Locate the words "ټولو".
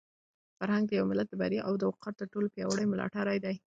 2.33-2.47